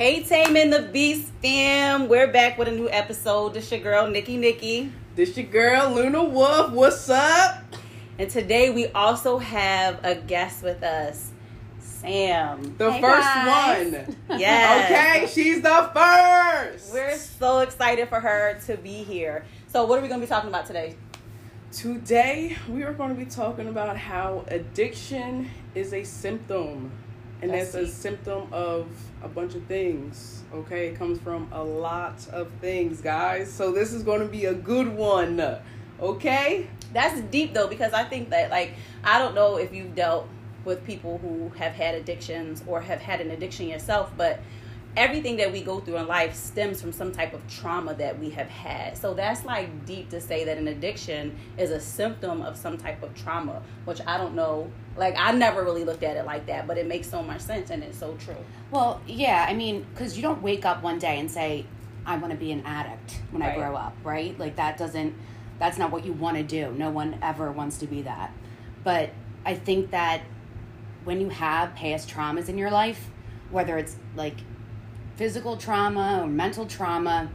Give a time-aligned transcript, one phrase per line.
[0.00, 2.08] Hey, Tame and the Beast fam.
[2.08, 3.52] We're back with a new episode.
[3.52, 4.90] This your girl, Nikki Nikki.
[5.14, 6.72] This your girl, Luna Wolf.
[6.72, 7.62] What's up?
[8.18, 11.32] And today we also have a guest with us,
[11.80, 12.76] Sam.
[12.78, 13.92] The Hey, first guys.
[13.92, 14.16] one.
[14.40, 14.90] Yes.
[14.90, 16.94] Okay, she's the first.
[16.94, 19.44] We're so excited for her to be here.
[19.66, 20.96] So, what are we going to be talking about today?
[21.72, 26.90] Today, we are going to be talking about how addiction is a symptom.
[27.42, 28.88] And That's that's a symptom of
[29.22, 30.42] a bunch of things.
[30.52, 33.50] Okay, it comes from a lot of things, guys.
[33.50, 35.58] So, this is going to be a good one.
[36.00, 36.68] Okay?
[36.92, 38.74] That's deep though, because I think that, like,
[39.04, 40.28] I don't know if you've dealt
[40.64, 44.40] with people who have had addictions or have had an addiction yourself, but
[44.96, 48.30] everything that we go through in life stems from some type of trauma that we
[48.30, 48.96] have had.
[48.96, 53.02] So that's like deep to say that an addiction is a symptom of some type
[53.02, 54.70] of trauma, which I don't know.
[55.00, 57.70] Like, I never really looked at it like that, but it makes so much sense
[57.70, 58.36] and it's so true.
[58.70, 61.64] Well, yeah, I mean, because you don't wake up one day and say,
[62.04, 63.52] I want to be an addict when Right.
[63.52, 64.38] I grow up, right?
[64.38, 65.14] Like, that doesn't,
[65.58, 66.70] that's not what you want to do.
[66.72, 68.30] No one ever wants to be that.
[68.84, 69.08] But
[69.46, 70.20] I think that
[71.04, 73.08] when you have past traumas in your life,
[73.50, 74.36] whether it's like
[75.16, 77.30] physical trauma or mental trauma,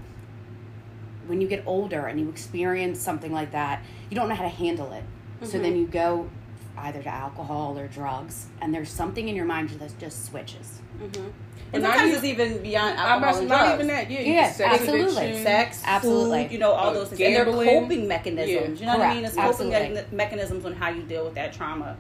[1.26, 4.50] when you get older and you experience something like that, you don't know how to
[4.50, 5.04] handle it.
[5.42, 5.62] So Mhm.
[5.64, 6.30] then you go
[6.78, 10.82] either to alcohol or drugs, and there's something in your mind that just switches.
[11.02, 11.28] Mm-hmm.
[11.74, 13.74] And not sometimes even- it's even beyond alcohol about, and not drugs.
[13.76, 14.12] even that.
[14.12, 15.44] Yeah, you Yeah, can sex absolutely.
[15.44, 16.44] sex, Absolutely.
[16.44, 17.22] food, you know, all Uh, those things.
[17.22, 17.46] And they're
[17.82, 18.80] coping mechanisms.
[18.80, 19.26] You know what I mean?
[19.26, 20.16] It's coping Absolutely.
[20.16, 21.98] mechanisms on how you deal with that trauma.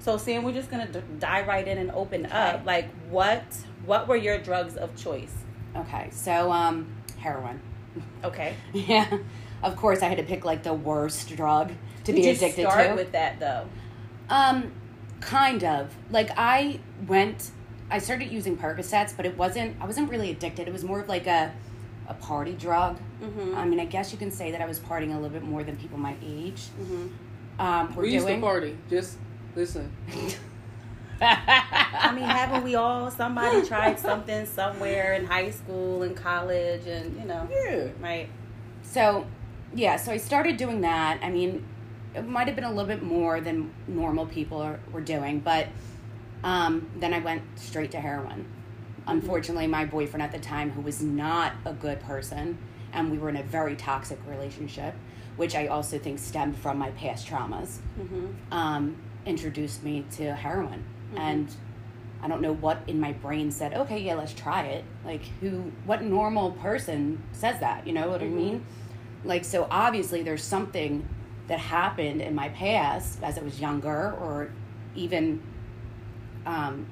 [0.00, 2.66] So, Sam, we're just gonna d- dive right in and open up.
[2.66, 3.42] Like, what
[3.86, 5.32] what were your drugs of choice?
[5.76, 7.60] Okay, so um, heroin.
[8.24, 9.06] Okay, Yeah,
[9.62, 12.62] of course I had to pick like the worst drug to Did be you addicted
[12.68, 12.94] start to.
[12.94, 13.66] with that though?
[14.32, 14.72] Um,
[15.20, 15.94] kind of.
[16.10, 17.50] Like I went,
[17.90, 19.76] I started using Percocets, but it wasn't.
[19.80, 20.66] I wasn't really addicted.
[20.66, 21.52] It was more of like a
[22.08, 22.98] a party drug.
[23.22, 23.56] Mm-hmm.
[23.56, 25.62] I mean, I guess you can say that I was partying a little bit more
[25.62, 26.62] than people my age.
[26.80, 27.08] mm-hmm.
[27.60, 28.76] Um, we're We used to party.
[28.90, 29.18] Just
[29.54, 29.92] listen.
[31.20, 33.10] I mean, haven't we all?
[33.10, 37.88] Somebody tried something somewhere in high school and college, and you know, Yeah.
[38.00, 38.28] right?
[38.82, 39.26] So,
[39.74, 41.20] yeah, so I started doing that.
[41.22, 41.64] I mean,
[42.14, 45.68] it might have been a little bit more than normal people are, were doing, but
[46.44, 48.46] um, then I went straight to heroin.
[49.06, 52.58] Unfortunately, my boyfriend at the time, who was not a good person,
[52.92, 54.94] and we were in a very toxic relationship,
[55.36, 58.52] which I also think stemmed from my past traumas, Mm-hmm.
[58.52, 58.96] um,
[59.26, 60.84] introduced me to heroin.
[61.14, 61.18] Mhm.
[61.18, 61.48] And
[62.22, 64.84] I don't know what in my brain said, okay, yeah, let's try it.
[65.04, 67.86] Like, who, what normal person says that?
[67.86, 68.24] You know what Mhm.
[68.24, 68.66] I mean?
[69.24, 71.08] Like, so obviously there's something
[71.48, 74.50] that happened in my past as I was younger, or
[74.94, 75.42] even,
[76.46, 76.86] um,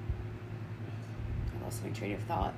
[1.58, 2.54] I lost my train of thought.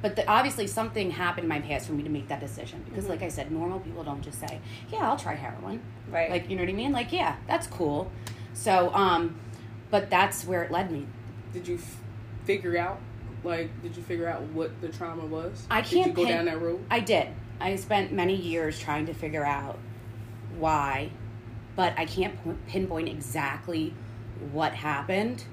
[0.00, 2.82] But the, obviously something happened in my past for me to make that decision.
[2.88, 3.10] Because, Mhm.
[3.10, 5.80] like I said, normal people don't just say, yeah, I'll try heroin.
[6.10, 6.28] Right.
[6.30, 6.92] Like, you know what I mean?
[6.92, 8.10] Like, yeah, that's cool.
[8.54, 9.36] So, um,
[9.90, 11.06] but that's where it led me.
[11.52, 11.98] Did you f-
[12.44, 12.98] figure out?
[13.44, 15.66] Like, did you figure out what the trauma was?
[15.70, 16.84] I Did you can't go pin- down that road?
[16.90, 17.28] I did.
[17.60, 19.78] I spent many years trying to figure out
[20.58, 21.10] why,
[21.76, 23.94] but I can't pinpoint exactly
[24.52, 25.44] what happened.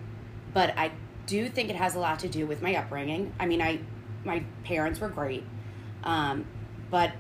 [0.54, 0.92] But I
[1.26, 3.34] do think it has a lot to do with my upbringing.
[3.40, 3.80] I mean, I
[4.26, 5.44] my parents were great,
[6.04, 6.46] um,
[6.90, 7.12] but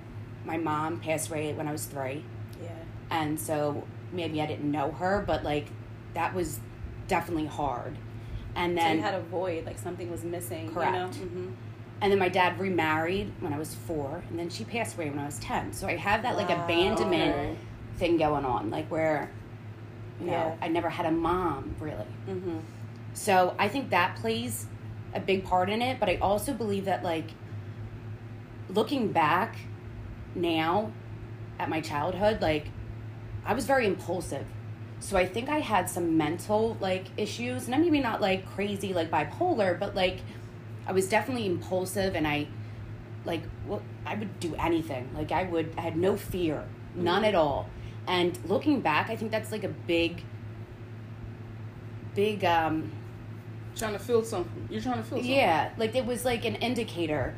[0.45, 2.23] my mom passed away when I was three,
[2.61, 2.69] yeah.
[3.09, 5.67] and so maybe I didn't know her, but like
[6.13, 6.59] that was
[7.07, 7.97] definitely hard.
[8.55, 10.73] And So then you had a void, like something was missing.
[10.73, 10.93] Correct.
[10.93, 11.07] You know?
[11.07, 11.51] mm-hmm.
[12.01, 15.19] And then my dad remarried when I was four, and then she passed away when
[15.19, 15.73] I was 10.
[15.73, 16.63] So I have that like Wow.
[16.63, 17.57] abandonment Okay.
[17.99, 19.29] Thing going on, like where,
[20.19, 20.55] you know, Yeah.
[20.61, 22.11] I never had a mom really.
[22.27, 22.59] Mm-hmm.
[23.13, 24.65] So I think that plays
[25.13, 27.31] a big part in it, but I also believe that, like,
[28.69, 29.57] looking back
[30.35, 30.91] now
[31.57, 32.67] at my childhood, like,
[33.45, 34.45] I was very impulsive.
[34.99, 38.93] So I think I had some mental, like, issues, and I'm maybe not like crazy,
[38.93, 40.19] like bipolar, but like,
[40.87, 42.47] I was definitely impulsive and I,
[43.25, 45.09] like, well, I would do anything.
[45.15, 46.63] Like, I would, I had no fear,
[46.95, 47.67] none at all.
[48.09, 50.23] And looking back, I think that's like a big,
[52.15, 52.91] big, um,
[53.75, 54.67] Trying to feel something.
[54.69, 55.31] You're trying to feel something.
[55.31, 57.33] yeah, like it was like an indicator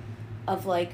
[0.47, 0.93] of like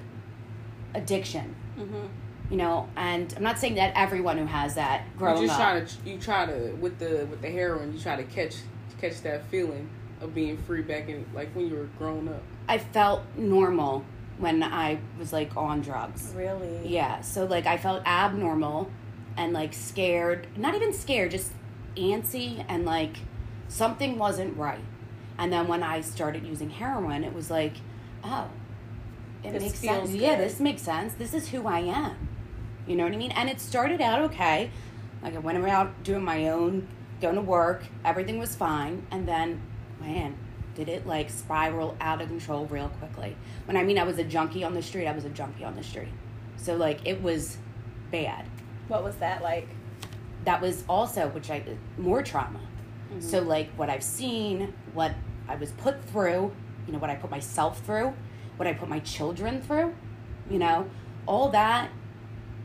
[0.93, 2.07] addiction, Mm-hmm.
[2.49, 2.89] you know.
[2.97, 5.71] And I'm not saying that everyone who has that You growing just up.
[5.71, 7.93] try to you try to with the with the heroin.
[7.93, 8.55] You try to catch
[8.99, 9.87] catch that feeling
[10.19, 12.41] of being free back in like when you were growing up.
[12.67, 14.03] I felt normal
[14.39, 16.33] when I was like on drugs.
[16.35, 16.81] Really?
[16.87, 18.89] Yeah, so like I felt abnormal
[19.37, 21.53] and like scared, not even scared, just
[21.95, 23.17] antsy and like
[23.69, 24.83] something wasn't right.
[25.37, 27.73] And then when I started using heroin, it was like,
[28.23, 28.49] oh,
[29.43, 30.11] it This makes sense.
[30.11, 31.13] Yeah, this makes sense.
[31.13, 32.27] This is who I am.
[32.87, 33.31] You know what I mean?
[33.31, 34.71] And it started out okay.
[35.21, 36.87] Like I went around doing my own,
[37.21, 37.83] going to work.
[38.03, 39.61] Everything was fine, and then,
[39.99, 40.37] man,
[40.75, 43.35] did it like spiral out of control real quickly.
[43.65, 45.75] When I mean I was a junkie on the street, I was a junkie on
[45.75, 46.13] the street.
[46.55, 47.57] So like it was
[48.11, 48.45] bad.
[48.87, 49.67] What was that like?
[50.45, 51.63] That was also which I
[51.97, 52.59] more trauma.
[53.19, 53.47] So mm-hmm.
[53.49, 55.13] like what I've seen, what
[55.47, 56.51] I was put through,
[56.85, 58.13] you know, what I put myself through,
[58.57, 59.93] what I put my children through,
[60.49, 60.89] you know,
[61.25, 61.89] all that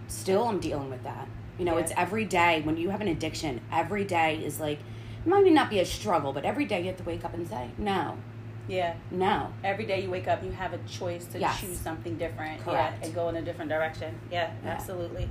[0.09, 1.29] still I'm dealing with that.
[1.59, 1.83] You know, Yeah.
[1.85, 4.79] it's every day when you have an addiction, every day is like
[5.25, 7.47] it might not be a struggle, but every day you have to wake up and
[7.47, 8.17] say, No,
[8.69, 8.95] Yeah.
[9.11, 9.53] no.
[9.63, 11.61] Every day you wake up, you have a choice to Yes.
[11.61, 12.61] choose something different.
[12.61, 12.99] Correct.
[13.01, 14.19] Yeah, and go in a different direction.
[14.31, 14.71] Yeah, Yeah.
[14.71, 15.29] absolutely.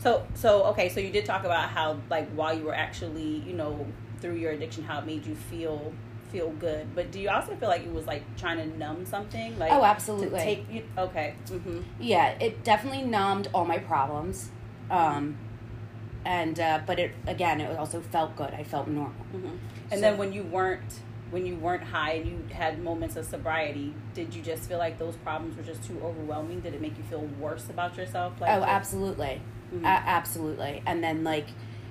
[0.00, 3.52] So, so okay, so you did talk about how, like, while you were actually, you
[3.52, 3.86] know,
[4.20, 5.92] through your addiction, how it made you feel
[6.32, 6.94] feel good.
[6.94, 9.58] But do you also feel like it was like trying to numb something?
[9.58, 10.38] Like, Oh, absolutely.
[10.38, 11.34] take you, okay.
[11.46, 11.80] Mm-hmm.
[11.98, 14.50] Yeah, it definitely numbed all my problems.
[14.90, 15.36] Um
[16.24, 18.54] and uh but it again it also felt good.
[18.54, 19.12] I felt normal.
[19.34, 19.46] Mm-hmm.
[19.90, 21.00] And So- then when you weren't
[21.30, 24.98] when you weren't high and you had moments of sobriety, did you just feel like
[24.98, 26.60] those problems were just too overwhelming?
[26.60, 28.40] Did it make you feel worse about yourself?
[28.40, 29.40] Like, oh, absolutely.
[29.72, 29.82] Mhm.
[29.84, 30.82] A- absolutely.
[30.86, 31.46] And then like,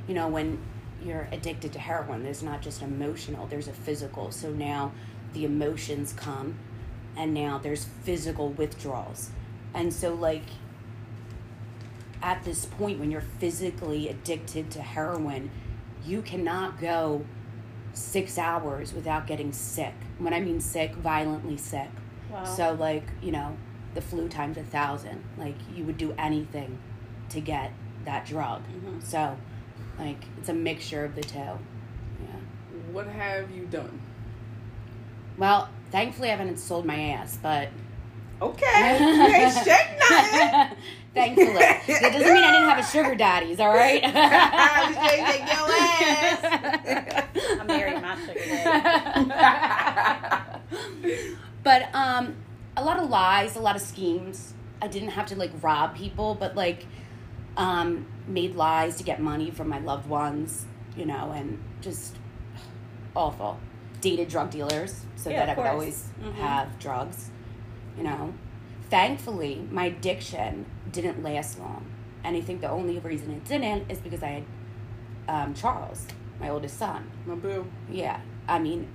[0.08, 0.60] you know, when
[1.02, 4.32] you're addicted to heroin, there's not just emotional, there's a physical.
[4.32, 4.92] So now
[5.34, 6.56] the emotions come
[7.16, 9.30] and now there's physical withdrawals.
[9.74, 10.44] And so like
[12.22, 15.50] at this point when you're physically addicted to heroin,
[16.06, 17.26] you cannot go
[18.00, 19.94] 6 hours without getting sick.
[20.18, 21.90] When I mean sick, violently sick.
[22.32, 22.44] Wow.
[22.44, 23.58] So like, you know,
[23.94, 25.24] the flu times a thousand.
[25.38, 26.78] Like you would do anything
[27.30, 27.72] to get
[28.06, 28.64] that drug.
[28.68, 29.04] Mhm.
[29.04, 29.38] So
[29.98, 31.38] like it's a mixture of the two.
[31.38, 31.58] Yeah.
[32.92, 34.02] What have you done?
[35.38, 37.70] Well, thankfully I haven't sold my ass, but
[38.42, 40.78] Okay, you ain't shake nothing.
[41.20, 42.00] thankfully.
[42.02, 44.02] That doesn't mean I didn't have a sugar daddies, all right?
[44.02, 47.26] You shake your ass.
[47.60, 50.10] I married my sugar daddy.
[51.64, 52.36] but um
[52.78, 54.54] a lot of lies, a lot of schemes.
[54.82, 56.86] I didn't have to like rob people, but like
[57.58, 62.16] um made lies to get money from my loved ones, you know, and just
[63.16, 63.60] awful.
[64.02, 65.68] Dated drug dealers so Yeah, that I course.
[65.70, 66.34] always Mhm.
[66.36, 67.30] have drugs,
[67.98, 68.34] you know.
[68.90, 71.86] Thankfully, my addiction didn't last long.
[72.24, 74.44] And I think the only reason it didn't is because I had
[75.28, 76.06] um, Charles,
[76.40, 77.10] my oldest son.
[77.26, 77.66] My boo.
[77.90, 78.88] Yeah, I mean,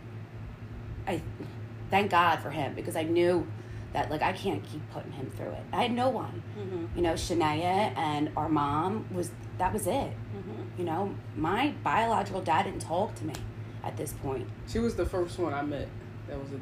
[1.06, 1.23] I
[1.91, 3.46] thank God for him because I knew
[3.93, 5.62] that like I can't keep putting him through it.
[5.73, 6.96] I had no one, Mm-hmm.
[6.96, 7.12] you know.
[7.12, 9.93] Shania and our mom was that was it.
[9.93, 10.79] Mm-hmm.
[10.79, 13.35] You know, my biological dad didn't talk to me
[13.85, 14.49] at this point.
[14.69, 15.87] She was the first one I met
[16.29, 16.58] that was a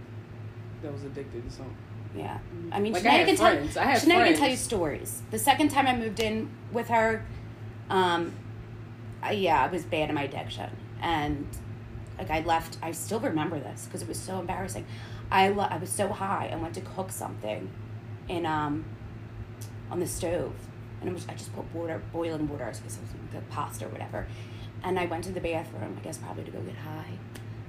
[0.83, 1.75] that was addicted to something.
[2.17, 2.39] Yeah,
[2.71, 3.75] I mean, Like, I can friends.
[3.75, 5.23] tell I Shania can tell you stories.
[5.31, 7.25] The second time I moved in with her,
[7.89, 8.33] um,
[9.23, 10.71] I, yeah, I was bad in my addiction,
[11.01, 11.47] and
[12.19, 12.77] like I left.
[12.83, 14.85] I still remember this because it was so embarrassing.
[15.31, 16.51] I le- I was so high.
[16.53, 17.71] I went to cook something,
[18.29, 18.85] in um,
[19.91, 20.53] on the stove,
[21.01, 22.95] and it was I just put water, boiling water, I guess it was
[23.33, 24.27] the pasta or whatever,
[24.85, 25.97] and I went to the bathroom.
[25.99, 27.19] I guess probably to go get high,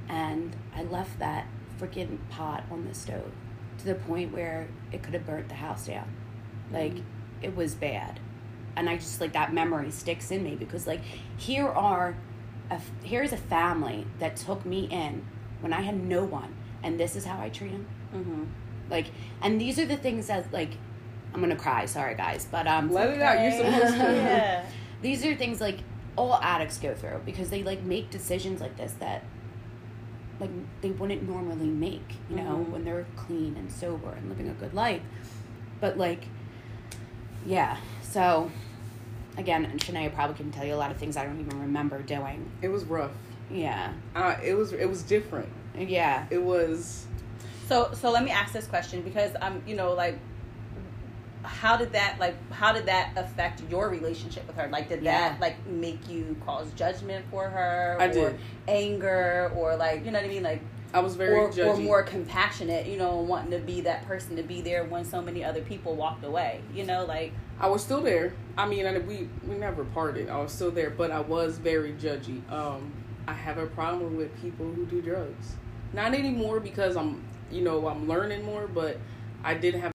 [0.10, 1.48] and I left that
[1.80, 3.32] freaking pot on the stove
[3.80, 6.08] to the point where it could have burnt the house down.
[6.72, 6.94] Like
[7.42, 8.20] it was bad.
[8.76, 11.02] And I just like that memory sticks in me because like
[11.38, 12.16] here are
[12.72, 15.26] a, here's a family that took me in
[15.62, 17.86] when I had no one and this is how I treat them.
[18.14, 18.44] Mm-hmm.
[18.90, 19.08] Like
[19.42, 20.72] and these are the things that like
[21.34, 23.42] I'm going to cry, sorry guys, but um Let it out.
[23.42, 24.00] You're supposed to.
[24.14, 24.66] yeah.
[25.02, 25.80] these are things like
[26.16, 29.24] all addicts go through because they like make decisions like this that
[30.40, 30.50] like
[30.82, 32.70] they wouldn't normally make you know Mhm.
[32.70, 35.02] when they're clean and sober and living a good life
[35.80, 36.26] but like
[37.46, 38.50] yeah so
[39.38, 42.02] again and Shania probably can tell you a lot of things I don't even remember
[42.02, 43.12] doing It was rough.
[43.52, 45.50] yeah Uh, it was it was different.
[45.78, 47.06] yeah It was
[47.68, 50.18] So so let me ask this question because I'm you know like
[51.44, 55.30] how did that like how did that affect your relationship with her like did Yeah.
[55.30, 58.40] that like make you cause judgment for her I or did.
[58.68, 60.62] anger or like you know what i mean like
[60.96, 64.44] I was very or, or more compassionate you know wanting to be that person to
[64.44, 68.02] be there when so many other people walked away you know like I was still
[68.02, 68.34] there.
[68.58, 70.30] I mean, I, we we never parted.
[70.30, 72.42] I was still there, but I was very judgy.
[72.52, 72.92] Um,
[73.28, 75.56] I have a problem with people who do drugs.
[75.94, 78.68] Not anymore because I'm, you know, I'm learning more.
[78.68, 78.98] But
[79.44, 79.93] I did have.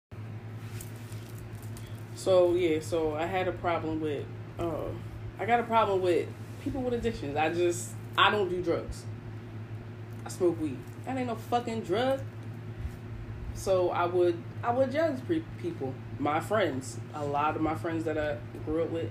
[2.14, 4.24] So yeah, so I had a problem with.
[4.58, 4.88] Uh,
[5.38, 6.28] I got a problem with
[6.62, 7.36] people with addictions.
[7.36, 9.04] I just I don't do drugs.
[10.24, 10.78] I smoke weed.
[11.04, 12.20] That ain't no fucking drug.
[13.54, 16.98] So I would I would judge pre- people, my friends.
[17.14, 19.10] A lot of my friends that I grew up with,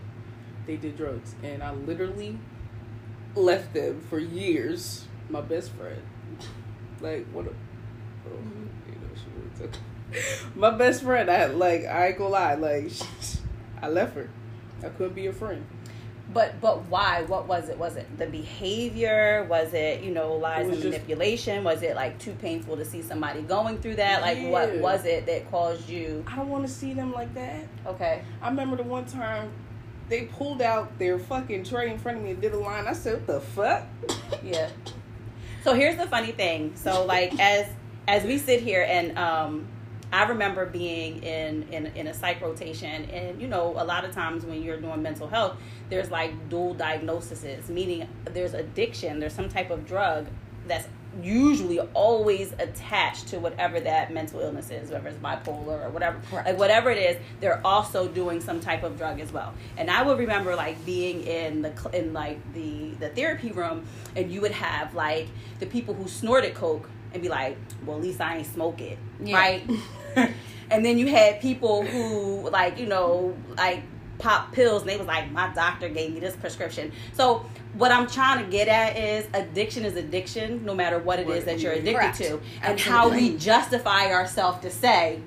[0.65, 2.39] they did drugs, and I literally
[3.35, 5.05] left them for years.
[5.29, 6.01] My best friend,
[7.01, 7.45] like what?
[7.45, 8.31] A, oh,
[8.87, 9.79] you know, she really took-
[10.55, 11.29] my best friend.
[11.29, 12.91] I like I ain't gonna lie, like
[13.81, 14.29] I left her.
[14.83, 15.65] I couldn't be a friend.
[16.33, 17.23] But but why?
[17.23, 17.77] What was it?
[17.77, 19.45] Was it the behavior?
[19.49, 21.63] Was it you know lies and just- manipulation?
[21.63, 24.21] Was it like too painful to see somebody going through that?
[24.21, 26.23] Like what was it that caused you?
[26.27, 27.65] I don't want to see them like that.
[27.85, 29.51] Okay, I remember the one time
[30.09, 32.87] they pulled out their fucking tray in front of me and did a line.
[32.87, 33.83] I said, "What the fuck?"
[34.43, 34.69] yeah.
[35.63, 36.75] So here's the funny thing.
[36.75, 37.67] So like as
[38.07, 39.67] as we sit here and um
[40.13, 44.13] I remember being in, in in a psych rotation and you know a lot of
[44.13, 45.57] times when you're doing mental health
[45.89, 50.27] there's like dual diagnoses meaning there's addiction there's some type of drug
[50.67, 50.87] that's
[51.21, 56.47] usually always attached to whatever that mental illness is whether it's bipolar or whatever Correct.
[56.47, 60.01] like whatever it is they're also doing some type of drug as well and i
[60.01, 64.51] would remember like being in the in like the the therapy room and you would
[64.51, 65.27] have like
[65.59, 68.97] the people who snorted coke and be like well at least i ain't smoke it
[69.23, 69.35] Yeah.
[69.37, 69.69] right
[70.71, 73.83] and then you had people who like you know like
[74.19, 76.91] pop pills and they was like my doctor gave me this prescription.
[77.13, 81.29] So what i'm trying to get at is addiction is addiction no matter what it
[81.29, 82.17] is that you're addicted Correct.
[82.17, 82.39] to.
[82.61, 85.19] And how we justify ourselves to say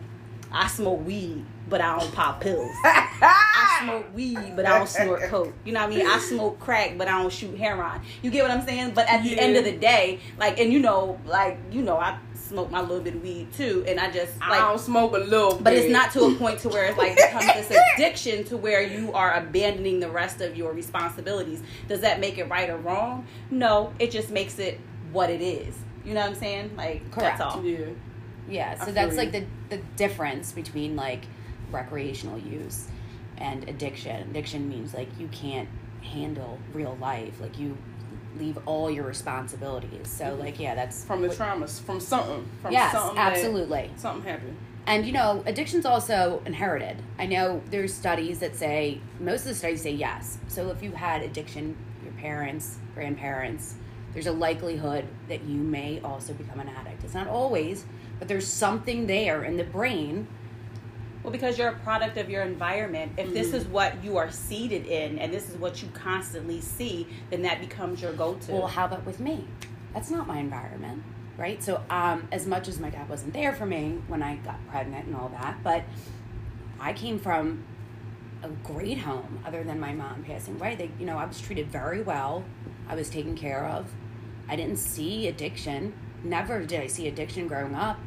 [0.53, 5.23] i smoke weed but i don't pop pills I smoke weed, but I don't snort
[5.25, 5.55] coke.
[5.65, 6.07] You know what I mean?
[6.07, 8.01] I smoke crack, but I don't shoot heroin.
[8.23, 8.93] You get what I'm saying?
[8.95, 12.19] But at the end of the day, like, and you know, like, you know, I
[12.35, 15.19] smoke my little bit of weed too, and I just I like, don't smoke a
[15.19, 18.57] little, but it's not to a point to where it's like becomes this addiction to
[18.57, 21.63] where you are abandoning the rest of your responsibilities.
[21.89, 23.27] Does that make it right or wrong?
[23.51, 24.79] No, it just makes it
[25.13, 25.75] what it is.
[26.05, 26.77] You know what I'm saying?
[26.77, 27.39] Like, Correct.
[27.39, 27.65] that's all.
[27.65, 27.87] Yeah,
[28.49, 29.19] Yeah, so that's you.
[29.19, 31.23] like the the difference between like
[31.71, 32.89] recreational use
[33.39, 34.31] and addiction.
[34.31, 35.69] Addiction means like you can't
[36.03, 37.41] handle real life.
[37.41, 37.77] Like you
[38.39, 40.09] leave all your responsibilities.
[40.09, 40.41] So mm-hmm.
[40.41, 43.91] like yeah, that's from the what- traumas, from something, from Yes, something that- absolutely.
[43.97, 44.57] something happened.
[44.87, 47.03] And you know, addiction's also inherited.
[47.19, 50.39] I know there's studies that say most of the studies say yes.
[50.47, 53.75] So if you had addiction, your parents, grandparents,
[54.13, 57.03] there's a likelihood that you may also become an addict.
[57.05, 57.85] It's not always,
[58.19, 60.29] but there's something there in the brain.
[61.27, 63.15] Well, because you're a product of your environment.
[63.17, 63.57] If this Mm-hmm.
[63.57, 67.59] is what you are seated in and this is what you constantly see, then that
[67.61, 68.53] becomes your go to.
[68.53, 69.45] Well, how about with me?
[69.93, 71.03] That's not my environment,
[71.37, 71.61] right?
[71.61, 75.09] So, um, as much as my dad wasn't there for me when I got pregnant
[75.09, 75.83] and all that, but
[76.79, 77.65] I came from
[78.45, 80.77] a great home, other than my mom passing away.
[80.77, 82.45] They, you know, I was treated very well.
[82.89, 83.91] I was taken care of.
[84.49, 85.93] I didn't see addiction.
[86.23, 87.99] Never did I see addiction growing up.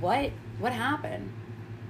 [0.00, 1.32] What what happened?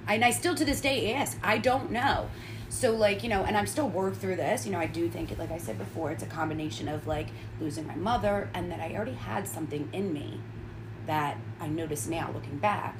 [0.07, 1.37] And I still to this day ask.
[1.43, 2.29] I don't know.
[2.69, 4.65] So like you know, and I'm still work through this.
[4.65, 5.37] You know, I do think it.
[5.37, 7.27] Like I said before, it's a combination of like
[7.59, 10.39] losing my mother, and that I already had something in me
[11.05, 12.95] that I notice now looking back.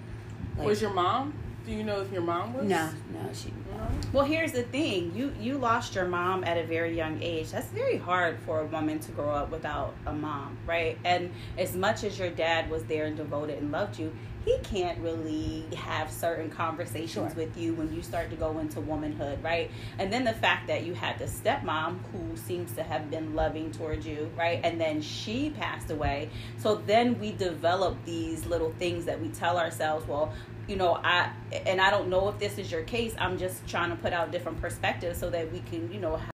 [0.57, 1.33] Like, was your mom?
[1.65, 2.67] Do you know if your mom was?
[2.67, 3.49] no, no, she.
[3.49, 3.87] No?
[4.11, 5.13] Well, here's the thing.
[5.15, 7.51] You you lost your mom at a very young age.
[7.51, 10.97] That's very hard for a woman to grow up without a mom, right?
[11.05, 14.11] And as much as your dad was there and devoted and loved you,
[14.45, 17.43] he can't really have certain conversations Sure.
[17.43, 19.69] with you when you start to go into womanhood, right?
[19.99, 23.71] And then the fact that you had the stepmom who seems to have been loving
[23.71, 24.59] towards you, right?
[24.63, 26.29] And then she passed away.
[26.57, 30.33] So then we develop these little things that we tell ourselves, well,
[30.67, 31.31] you know, I
[31.65, 33.13] and I don't know if this is your case.
[33.19, 36.31] I'm just trying to put out different perspectives so that we can, you know, have,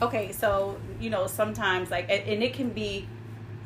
[0.00, 3.06] okay, so, you know, sometimes like and, and it can be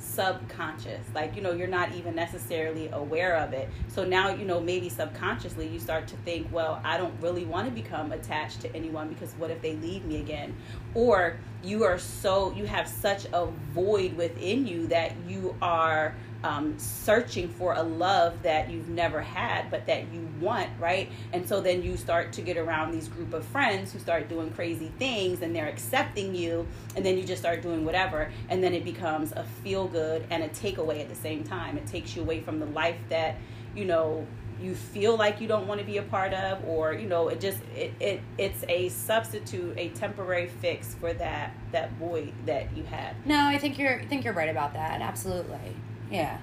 [0.06, 1.04] subconscious.
[1.14, 3.68] Like you know you're not even necessarily aware of it.
[3.88, 7.68] So now you know maybe subconsciously you start to think well i don't really want
[7.68, 10.56] to become attached to anyone because what if they leave me again?
[10.94, 16.14] Or you are so you have such a void within you that you are
[16.45, 21.47] um, searching for a love that you've never had but that you want right and
[21.49, 24.93] so then you start to get around these group of friends who start doing crazy
[24.99, 28.85] things and they're accepting you and then you just start doing whatever and then it
[28.85, 32.40] becomes a feel good and a takeaway at the same time it takes you away
[32.40, 33.37] from the life that
[33.75, 34.26] you know
[34.61, 37.40] you feel like you don't want to be a part of or you know it
[37.40, 42.83] just it, it it's a substitute a temporary fix for that that void that you
[42.85, 45.00] had No, I think you're I think you're right about that.
[45.00, 45.76] Absolutely.
[46.10, 46.38] Yeah.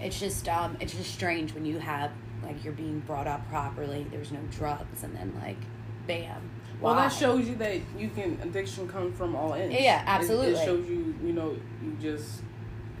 [0.00, 2.10] It's just um it's just strange when you have
[2.42, 5.58] like you're being brought up properly, there's no drugs and then like
[6.06, 6.50] bam.
[6.80, 9.72] Well, that shows you that you can addiction come from all ends.
[9.78, 10.54] Yeah, It- absolutely.
[10.60, 12.42] It, shows you, you know, you just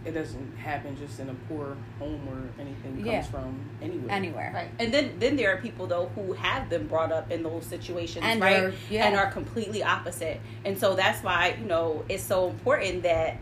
[0.04, 3.22] it doesn't happen just in a poor home or anything comes Yeah.
[3.22, 4.10] from anywhere.
[4.10, 4.52] Anywhere.
[4.54, 4.68] Right.
[4.80, 8.24] And then then there are people though who have been brought up in those situations,
[8.24, 8.62] And right?
[8.64, 9.06] are- yeah.
[9.06, 10.40] And are completely opposite.
[10.64, 13.36] And so that's why, you know, it's so important that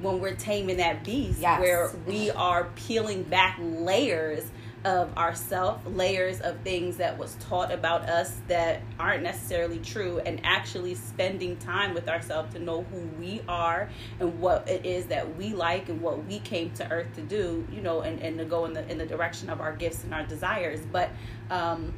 [0.00, 1.60] when we're taming that beast Yes.
[1.60, 4.44] where we are peeling back layers
[4.84, 10.40] of ourself, layers of things that was taught about us that aren't necessarily true and
[10.44, 13.90] actually spending time with ourselves to know who we are
[14.20, 17.66] and what it is that we like and what we came to earth to do,
[17.72, 20.14] you know, and, and to go in the in the direction of our gifts and
[20.14, 20.80] our desires.
[20.92, 21.10] But
[21.50, 21.92] um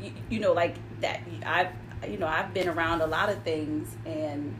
[0.00, 1.70] you, you know, like that I've
[2.06, 4.54] you know, I've been around a lot of things and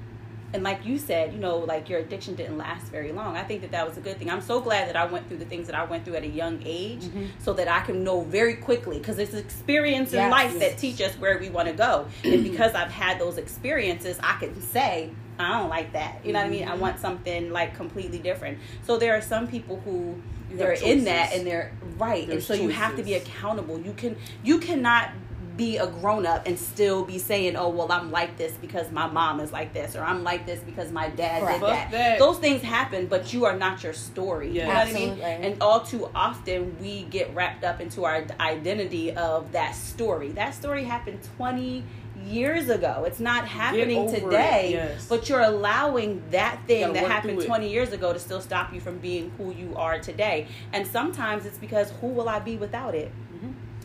[0.54, 3.37] and like you said, you know, like your addiction didn't last very long.
[3.37, 4.30] I think that that was a good thing.
[4.30, 6.28] I'm so glad that I went through the things that I went through at a
[6.28, 10.30] young age, so that I can know very quickly because it's experience in Yes.
[10.30, 12.06] life that teach us where we want to go.
[12.25, 16.25] and because I've had those experiences, I can say I don't like that.
[16.25, 16.68] You know what I mean?
[16.68, 18.59] I want something like completely different.
[18.85, 22.52] So there are some people who they're in that and they're right, and There's so
[22.52, 23.80] you have to be accountable.
[23.80, 25.11] You can you cannot
[25.62, 29.07] be a grown up and still be saying, "Oh, well, I'm like this because my
[29.07, 31.61] mom is like this, or I'm like this because my dad Correct.
[31.61, 31.90] did that.
[31.92, 32.19] that.
[32.19, 34.49] Those things happen, but you are not your story.
[34.49, 34.66] You Yeah.
[34.69, 35.11] know what I mean?
[35.11, 35.47] Absolutely.
[35.47, 40.31] And all too often, we get wrapped up into our identity of that story.
[40.31, 41.85] That story happened 20
[42.26, 43.04] years ago.
[43.07, 45.07] It's not happening today, yes.
[45.09, 48.99] but you're allowing that thing that happened 20 years ago to still stop you from
[48.99, 50.47] being who you are today.
[50.73, 53.11] And sometimes it's because who will I be without it?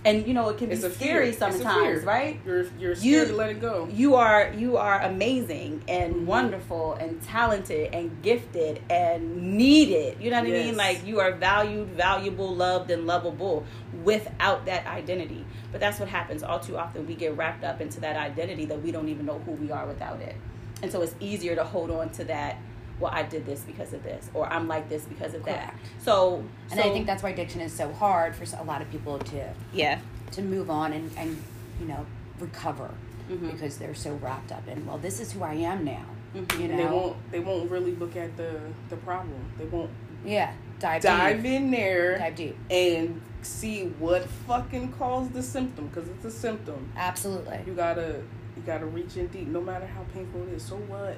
[0.05, 1.07] And you know, it can It's be a fear.
[1.09, 2.01] scary It's a sometimes, fear.
[2.07, 2.39] right?
[2.45, 3.87] You're you're scared You- to let it go.
[3.91, 6.25] you are you are amazing and Mhm.
[6.25, 10.17] wonderful and talented and gifted and needed.
[10.21, 10.77] You know what I mean?
[10.77, 13.65] Like you are valued, valuable, loved, and lovable
[14.03, 15.43] without that identity.
[15.71, 17.05] But that's what happens all too often.
[17.07, 19.85] We get wrapped up into that identity that we don't even know who we are
[19.85, 20.35] without it.
[20.81, 22.57] And so it's easier to hold on to that.
[22.99, 25.75] Well, I did this because of this, or I'm like this because of that.
[26.01, 28.89] So, And so- I think that's why addiction is so hard for a lot of
[28.89, 29.99] people to yeah,
[30.31, 31.41] to move on and, and
[31.79, 32.05] you know
[32.39, 32.89] recover
[33.29, 33.51] Mhm.
[33.51, 36.59] because they're so wrapped up in well this is who I am now Mhm.
[36.59, 39.39] you And they won't they won't really look at the the problem.
[39.57, 39.89] They won't
[40.25, 45.87] yeah dive dive deep in there dive deep and see what fucking caused the symptom
[45.87, 46.91] because it's a symptom.
[46.97, 48.21] absolutely You gotta
[48.55, 50.63] you gotta reach in deep, no matter how painful it is.
[50.63, 51.17] So what?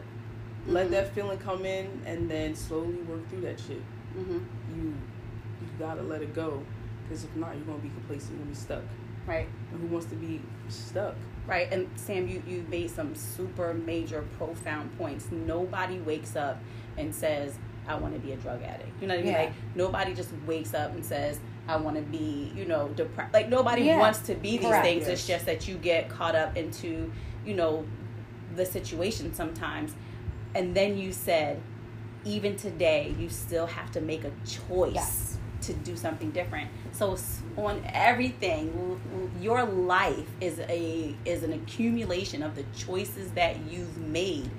[0.68, 0.92] Let Mhm.
[0.92, 3.82] that feeling come in and then slowly work through that shit.
[4.14, 4.40] hmm
[4.76, 4.94] You
[5.62, 6.62] you gotta let it go
[7.04, 8.32] because if not, you're gonna be complacent.
[8.32, 8.84] You're gonna be stuck.
[9.28, 9.48] right.
[9.72, 11.16] And who wants to be stuck?
[11.48, 15.30] Right, and Sam, you you made some super major, profound points.
[15.32, 16.60] Nobody wakes up
[16.98, 19.34] and says, "I want to be a drug addict." You know what I mean?
[19.34, 19.40] Yeah.
[19.44, 23.34] Like nobody just wakes up and says, "I want to be," you know, depressed.
[23.34, 24.00] Like nobody Yeah.
[24.00, 24.86] wants to be these Correct.
[24.86, 25.02] things.
[25.02, 25.10] Yes.
[25.20, 27.12] It's just that you get caught up into,
[27.46, 27.86] you know,
[28.56, 29.94] the situation sometimes,
[30.56, 31.62] and then you said,
[32.26, 35.38] even today, you still have to make a choice Yes.
[35.62, 36.70] to do something different.
[36.92, 37.18] So
[37.58, 38.74] on everything,
[39.14, 44.50] l- l- your life is a is an accumulation of the choices that you've made.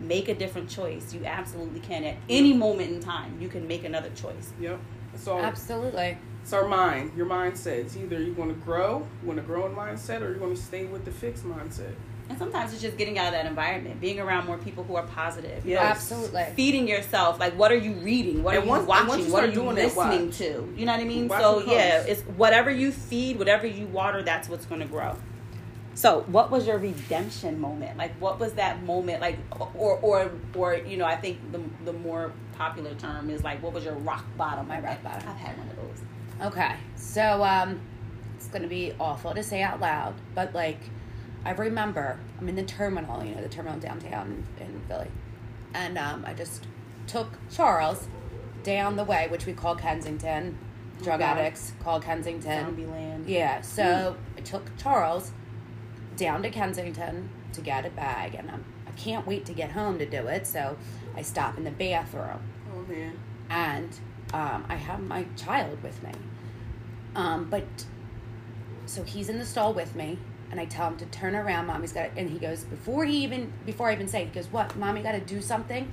[0.00, 1.14] Make a different choice.
[1.14, 3.38] You absolutely can at any moment in time.
[3.40, 4.52] You can make another choice.
[4.60, 4.80] Yep.
[5.14, 7.12] It's all absolutely it's our mind.
[7.16, 7.78] Your mindset.
[7.84, 10.56] It's either you want to grow, you want to grow in mindset, or you want
[10.56, 11.94] to stay with the fixed mindset.
[12.32, 15.02] And sometimes it's just getting out of that environment, being around more people who are
[15.02, 15.66] positive.
[15.66, 16.46] Yeah, absolutely.
[16.56, 18.42] feeding yourself like what are you reading?
[18.42, 19.26] What are once- you watching?
[19.26, 20.38] you what are you doing that, listening watch.
[20.38, 20.72] to?
[20.74, 21.28] You know what i mean?
[21.28, 25.14] Watch so yeah it's whatever you feed whatever you water that's what's going to grow.
[25.92, 27.98] So what was your redemption moment?
[27.98, 29.36] Like what was that moment like
[29.74, 33.74] or or or you know i think the the more popular term is like what
[33.74, 34.66] was your rock bottom?
[34.68, 35.28] My rock bottom.
[35.28, 36.46] i've had one of those.
[36.46, 37.78] Okay, so um,
[38.36, 40.80] it's gonna be awful to say out loud, but like,
[41.44, 45.10] I remember I'm in the terminal, you know, the terminal downtown in Philly,
[45.74, 46.66] and um, I just
[47.06, 48.06] took Charles
[48.62, 50.56] down the way, which we call Kensington.
[51.02, 51.30] Drug Okay.
[51.30, 52.64] addicts call Kensington.
[52.64, 55.32] zombie land Yeah, so I took Charles
[56.16, 59.98] down to Kensington to get a bag, and I'm, I can't wait to get home
[59.98, 60.46] to do it.
[60.46, 60.76] So
[61.16, 62.38] I stop in the bathroom
[62.72, 63.18] Oh man.
[63.50, 63.88] and
[64.32, 66.12] um, I have my child with me.
[67.16, 67.64] Um, but
[68.86, 70.18] so he's in the stall with me,
[70.52, 71.66] and I tell him to turn around.
[71.66, 72.12] Mommy's got, it.
[72.16, 74.76] and he goes before he even before I even say, it, he goes, "What?
[74.76, 75.90] Mommy got to do something."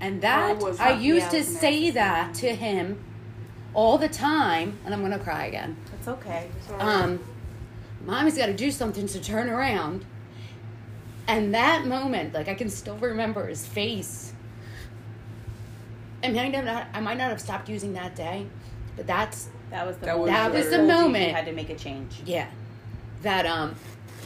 [0.00, 2.98] And that Oh, I used to say that to him
[3.72, 5.76] all the time, and I'm gonna cry again.
[5.98, 7.20] it's okay Um,
[8.04, 10.04] Mommy's got to do something to turn around.
[11.28, 14.32] And that moment, like I can still remember his face.
[16.24, 18.46] I might not, I might not have stopped using that day,
[18.96, 21.32] but that's that was the That moment was- That was the you moment.
[21.34, 22.48] had to make a change yeah.
[23.22, 23.76] That um,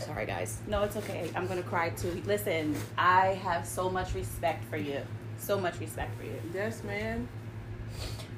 [0.06, 0.58] sorry guys.
[0.66, 1.30] No, it's okay.
[1.34, 2.22] I'm gonna cry too.
[2.26, 5.00] Listen, I have so much respect for you.
[5.38, 6.40] So much respect for you.
[6.54, 7.28] Yes, man.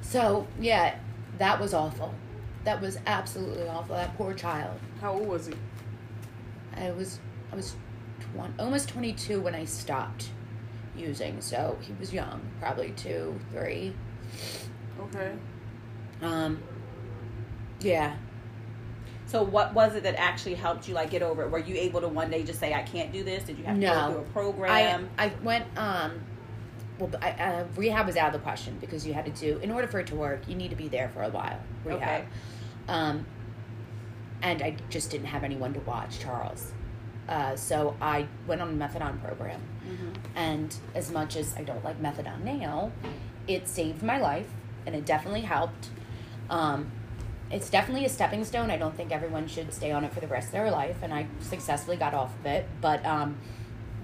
[0.01, 0.97] So yeah,
[1.39, 2.15] that was awful.
[2.65, 3.97] That was absolutely awful.
[3.97, 4.79] That poor child.
[5.01, 5.55] How old was he?
[6.75, 7.21] I was
[7.53, 7.75] I was
[8.33, 10.31] twen- almost 22 when I stopped
[10.97, 11.41] using.
[11.41, 13.95] So he was young, probably two, three.
[15.01, 15.33] Okay.
[16.23, 16.61] Um,
[17.81, 18.17] yeah.
[19.29, 21.51] So what was it that actually helped you like get over it?
[21.51, 23.45] Were you able to one day just say I can't do this?
[23.45, 25.09] Did you have to go through a program?
[25.19, 26.21] I I went um.
[26.99, 29.71] Well, I, uh, rehab was out of the question because you had to do in
[29.71, 30.49] order for it to work.
[30.49, 31.61] You need to be there for a while.
[31.85, 32.03] Rehab.
[32.03, 32.25] Okay.
[32.89, 33.25] Um,
[34.43, 36.73] and I just didn't have anyone to watch Charles.
[37.29, 39.61] Uh, so I went on a methadone program.
[39.87, 40.15] Mhm.
[40.35, 42.91] And as much as I don't like methadone now,
[43.47, 44.49] it saved my life
[44.87, 45.91] and it definitely helped.
[46.51, 46.91] Um,
[47.51, 48.71] it's definitely a stepping stone.
[48.71, 51.13] I don't think everyone should stay on it for the rest of their life, and
[51.15, 52.67] I successfully got off of it.
[52.81, 53.39] But um,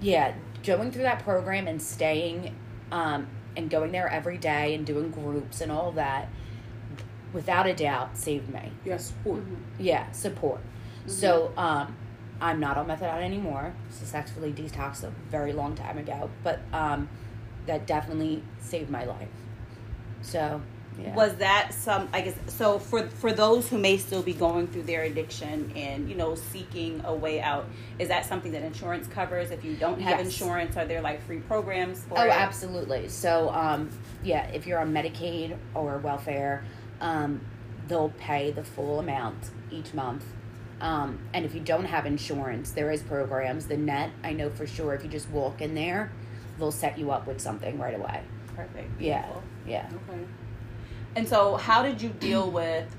[0.01, 2.55] yeah, going through that program and staying
[2.91, 6.29] um, and going there every day and doing groups and all that,
[7.33, 8.71] without a doubt, saved me.
[8.83, 9.43] Yeah, support.
[9.77, 10.61] Yeah, support.
[11.07, 11.95] So um,
[12.41, 13.73] I'm not on methadone anymore.
[13.91, 17.09] Successfully detoxed a very long time ago, but um,
[17.67, 19.29] that definitely saved my life.
[20.21, 20.61] So
[21.01, 21.13] yeah.
[21.15, 22.07] Was that some?
[22.13, 22.79] I guess so.
[22.79, 27.01] For for those who may still be going through their addiction and you know seeking
[27.05, 27.65] a way out,
[27.99, 29.51] is that something that insurance covers?
[29.51, 30.27] If you don't have Yes.
[30.27, 32.31] insurance, are there like free programs for Oh, it?
[32.31, 33.09] absolutely.
[33.09, 33.89] So, um,
[34.23, 36.63] yeah, if you're on Medicaid or welfare,
[37.01, 37.41] um,
[37.87, 40.23] they'll pay the full amount each month.
[40.81, 43.67] Um, and if you don't have insurance, there is programs.
[43.67, 46.11] The net, I know for sure, if you just walk in there,
[46.57, 48.21] they'll set you up with something right away.
[48.55, 48.99] Perfect.
[49.01, 49.25] Yeah,
[49.67, 49.87] yeah.
[50.09, 50.19] Okay.
[51.15, 52.93] And so, how did you deal with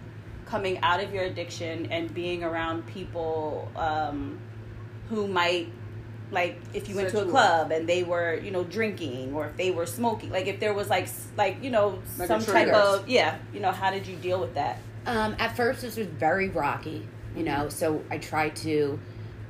[0.47, 4.39] coming out of your addiction and being around people um,
[5.09, 5.71] who might,
[6.31, 9.57] like, if you went to a club and they were, you know, drinking, or if
[9.57, 13.09] they were smoking, like, if there was like, like, you know, Like some type of,
[13.09, 14.79] yeah, you know, how did you deal with that?
[15.07, 17.69] Um, at first, this was very rocky, you know.
[17.69, 18.99] So I tried to.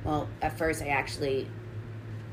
[0.03, 1.47] Well, at first, I actually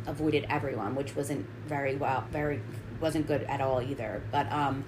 [0.06, 2.60] avoided everyone, which wasn't very well, very
[3.00, 4.22] wasn't good at all either.
[4.30, 4.84] But um,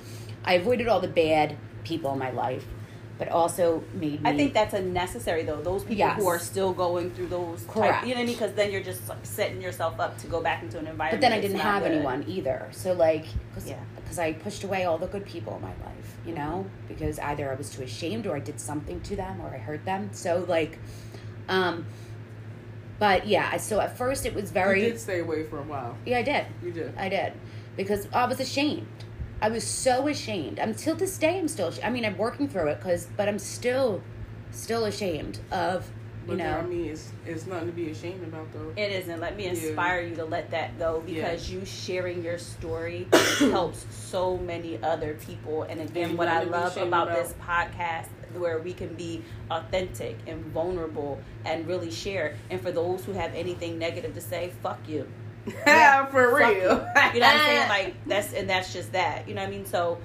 [0.46, 2.64] I avoided all the bad people in my life,
[3.18, 4.30] but also made me.
[4.30, 5.60] I think that's a necessary though.
[5.60, 6.18] Those people Yes.
[6.20, 8.06] who are still going through those, type, Correct.
[8.06, 8.34] you know what I mean?
[8.36, 11.20] Because then you're just like, setting yourself up to go back into an environment.
[11.20, 11.92] But then I didn't have good.
[11.92, 12.68] anyone either.
[12.72, 13.76] So like, cause, Yeah.
[13.96, 17.50] because I pushed away all the good people in my life, you know, because either
[17.50, 20.10] I was too ashamed or I did something to them or I hurt them.
[20.12, 20.78] So like,
[21.48, 21.86] um,
[22.98, 25.62] but yeah, I so at first it was very You did stay away for a
[25.62, 25.96] while.
[26.06, 26.96] yeah I did You did.
[26.96, 27.32] I did
[27.76, 28.86] because I was ashamed.
[29.46, 30.58] I was so ashamed.
[30.58, 31.72] I'm Until this day, I'm still.
[31.84, 34.02] I mean, I'm working through it because, but I'm still,
[34.50, 35.86] still ashamed of,
[36.22, 36.56] you But know.
[36.58, 38.72] I mean, it's it's nothing to be ashamed about, though.
[38.76, 39.20] It isn't.
[39.20, 39.50] Let me Yeah.
[39.50, 43.06] inspire you to let that go because you sharing your story
[43.38, 45.62] helps so many other people.
[45.62, 47.22] And again, Ain't what I nothing to be love about about.
[47.22, 52.34] this podcast where we can be authentic and vulnerable and really share.
[52.50, 55.06] And for those who have anything negative to say, fuck you.
[55.46, 56.50] Yeah, for real.
[56.50, 56.58] You.
[56.62, 57.68] you know what I'm saying?
[57.68, 59.28] Like that's and that's just that.
[59.28, 59.66] You know what I mean?
[59.66, 59.98] So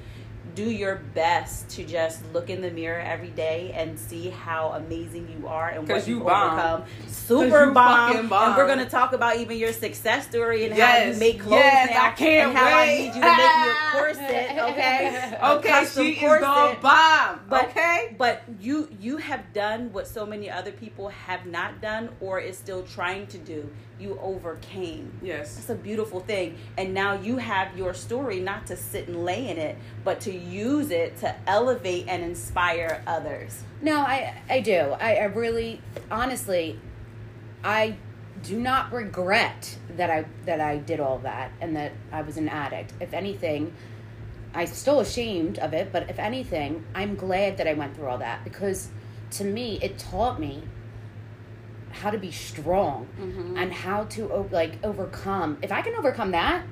[0.53, 5.33] do your best to just look in the mirror every day and see how amazing
[5.39, 6.59] you are and what you bomb.
[6.59, 6.83] overcome.
[7.07, 8.27] Super bomb.
[8.27, 8.49] bomb.
[8.49, 11.91] And we're gonna talk about even your success story and how you make clothes yes,
[11.91, 12.97] now I can't and how I wait.
[12.97, 15.37] need you to make a corset, okay?
[15.41, 17.39] Okay, she is gonna bomb.
[17.47, 18.15] But okay.
[18.17, 22.57] but you you have done what so many other people have not done or is
[22.57, 23.69] still trying to do.
[24.01, 25.11] You overcame.
[25.21, 25.55] Yes.
[25.55, 26.57] That's a beautiful thing.
[26.77, 30.33] And now you have your story not to sit and lay in it, but to
[30.33, 33.61] use it to elevate and inspire others.
[33.81, 34.95] No, I I do.
[34.99, 36.79] I, I really honestly
[37.63, 37.97] I
[38.43, 42.49] do not regret that I that I did all that and that I was an
[42.49, 42.93] addict.
[42.99, 43.73] If anything,
[44.53, 48.17] I'm still ashamed of it, but if anything, I'm glad that I went through all
[48.17, 48.89] that because
[49.31, 50.63] to me it taught me
[52.01, 53.57] how to be strong mm-hmm.
[53.57, 55.57] and how to like overcome.
[55.61, 56.63] If I can overcome that,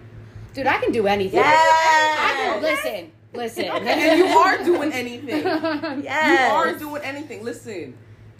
[0.53, 1.41] dude, I can do anything.
[1.43, 3.11] I can listen.
[3.33, 3.65] Listen.
[3.65, 5.43] and you are doing anything.
[6.03, 6.51] Yes.
[6.51, 7.43] You are doing anything.
[7.43, 7.95] Listen,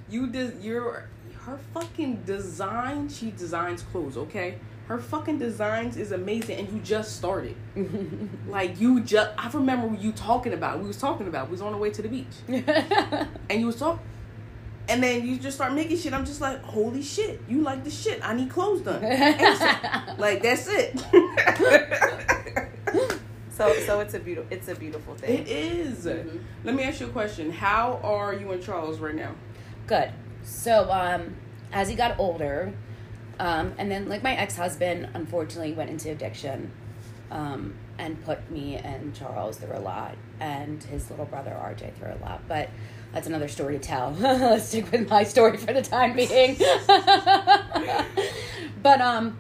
[0.10, 0.64] you did.
[0.64, 1.10] You're
[1.46, 3.10] her fucking design.
[3.10, 4.18] She designs clothes.
[4.18, 7.56] Okay, her fucking designs is amazing, and you just started.
[8.48, 9.32] like you just.
[9.38, 10.80] I remember you talking about.
[10.80, 11.48] We was talking about.
[11.48, 14.02] We was on the way to the beach, and you was talking.
[14.90, 16.14] And then you just start making shit.
[16.14, 18.20] I'm just like, holy shit, you like the shit.
[18.28, 19.02] I need clothes done.
[20.18, 21.00] Like that's it.
[23.52, 25.40] So so it's a beautiful it's a beautiful thing.
[25.40, 26.06] it is.
[26.06, 26.40] Mhm.
[26.64, 27.52] Let me ask you a question.
[27.52, 29.36] How are you and Charles right now?
[29.86, 30.12] Good.
[30.44, 31.36] So, um,
[31.74, 32.74] as he got older,
[33.38, 36.72] um, and then like my ex husband unfortunately went into addiction.
[37.32, 42.14] Um, and put me and Charles through a lot, and his little brother RJ through
[42.14, 42.42] a lot.
[42.48, 42.70] But
[43.14, 44.12] that's another story to tell.
[44.20, 46.58] Let's stick with my story for the time being.
[48.84, 49.38] but um,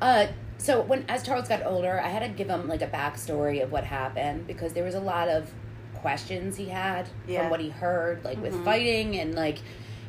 [0.00, 0.26] uh,
[0.58, 3.70] so when as Charles got older, I had to give him like a backstory of
[3.72, 5.50] what happened because there was a lot of
[5.94, 7.40] questions he had Yeah.
[7.42, 8.42] from what he heard, like Mhm.
[8.42, 9.58] with fighting and like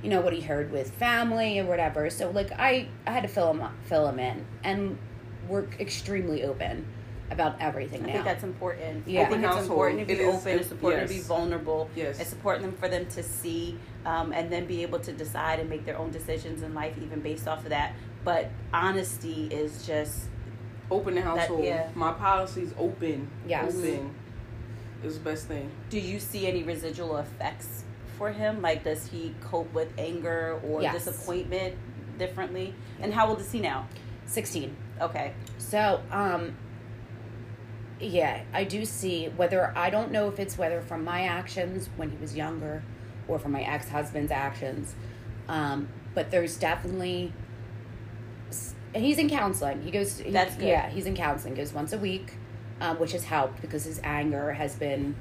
[0.03, 2.09] you know what he heard with family or whatever.
[2.09, 4.97] So like I I had to fill him fill him in, and
[5.47, 6.85] we're extremely open
[7.31, 9.07] about everything I think that's important.
[9.07, 9.23] Yeah.
[9.23, 10.51] I think it's important to be It is- open.
[10.51, 11.89] it- It's important to be vulnerable.
[11.95, 12.19] Yes.
[12.19, 15.83] It's important for them to see um, and then be able to decide and make
[15.85, 17.93] their own decisions in life, even based off of that.
[18.23, 20.25] But honesty is just
[20.91, 21.63] Open the household.
[21.63, 21.89] yeah.
[21.95, 23.27] My policy's open.
[23.47, 23.75] Yes.
[23.75, 24.13] Open
[25.03, 25.71] is the best thing.
[25.89, 27.83] do you see any residual effects
[28.19, 28.61] for him?
[28.61, 30.93] Like, does he cope with anger or Yes.
[31.03, 31.73] disappointment
[32.19, 32.75] differently?
[33.01, 33.87] And how old is he now?
[34.27, 34.75] sixteen.
[35.01, 35.33] Okay.
[35.57, 36.55] So, um,
[37.99, 42.09] yeah, I do see whether I don't know if it's whether from my actions when
[42.11, 42.83] he was younger
[43.27, 44.95] or from my ex husband's actions,
[45.47, 47.31] um, but there's definitely.
[48.93, 49.81] He's in counseling.
[49.81, 50.19] He goes.
[50.19, 50.67] he- That's good.
[50.67, 51.53] Yeah, he's in counseling.
[51.55, 52.33] Goes once a week,
[52.79, 55.15] um, which has helped because his anger has been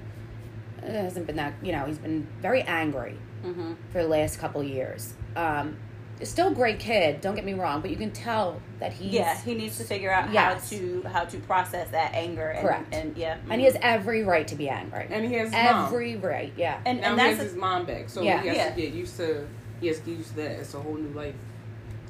[0.83, 3.75] hasn't been that you know he's been very angry Mm-hmm.
[3.91, 5.13] for the last couple of years.
[5.37, 5.77] Um,
[6.23, 7.21] still a great kid.
[7.21, 10.11] Don't get me wrong, but you can tell that he's Yeah, he needs to figure
[10.13, 10.71] out Yes.
[10.71, 12.49] how to how to process that anger.
[12.51, 12.95] And, Correct.
[12.95, 15.07] And yeah, and he has every right to be angry.
[15.11, 15.87] And he has his mom.
[15.87, 16.81] every right, yeah.
[16.87, 18.41] and Now and he that's has his mom back, so Yeah.
[18.43, 18.71] he has Yeah.
[18.71, 19.47] to get used to.
[19.81, 20.51] He has to get used to that.
[20.61, 21.35] It's a whole new life.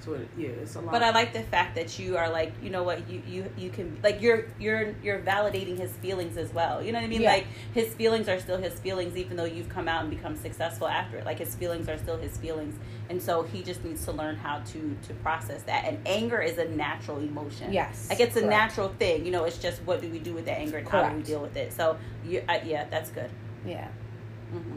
[0.04, 0.92] So it, yeah, it's a lot.
[0.92, 3.70] But I like the fact that you are like, you know what, you you you
[3.70, 6.82] can like you're you're you're validating his feelings as well.
[6.82, 7.22] You know what I mean?
[7.22, 7.32] Yeah.
[7.32, 10.88] Like his feelings are still his feelings, even though you've come out and become successful
[10.88, 11.24] after it.
[11.24, 12.74] Like his feelings are still his feelings,
[13.08, 15.84] and so he just needs to learn how to to process that.
[15.86, 17.72] And anger is a natural emotion.
[17.72, 18.50] Yes, like it's a correct.
[18.50, 19.24] natural thing.
[19.24, 21.22] You know, it's just what do we do with the anger and how do we
[21.22, 21.72] deal with it.
[21.72, 23.30] So you, I, yeah, that's good.
[23.64, 23.88] yeah.
[24.50, 24.74] hmm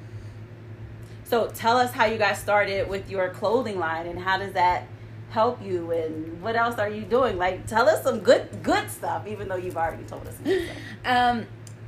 [1.26, 4.88] So tell us how you guys started with your clothing line and how does that
[5.30, 7.38] help you and what else are you doing?
[7.38, 10.36] Like tell us some good good stuff, even though you've already told us.
[10.36, 10.78] Some good stuff.
[11.06, 11.46] Um,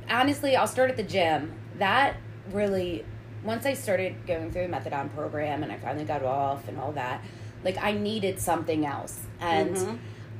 [0.08, 1.52] honestly, I'll start at the gym.
[1.78, 2.16] That
[2.52, 3.04] really,
[3.44, 6.92] once I started going through the methadone program and I finally got off and all
[6.92, 7.22] that,
[7.64, 9.98] like I needed something else, and Mhm.